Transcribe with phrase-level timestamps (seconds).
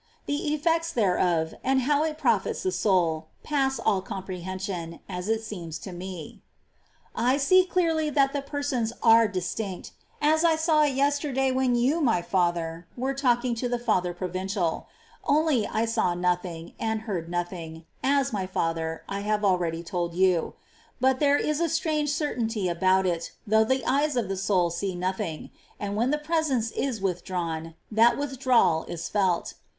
[0.25, 5.77] The effects thereof, and how it profits the soul, pass all comprehension, as it seems
[5.77, 6.41] to me.
[7.13, 7.33] 20.
[7.33, 10.81] I see clearly that the Persons are distinct, Visions of.„^ the most as I saw
[10.85, 14.87] it ycstcrday when you, my latner, were °^' talking to the Father Provincial;
[15.23, 20.55] only I saw nothing, and heard nothing, as, my father, I have already told you.
[20.99, 24.95] But there is a strange certainty about it, though the eyes of the soul see
[24.95, 29.53] nothing; and when the Presence is withdrawn, that with drawal is felt.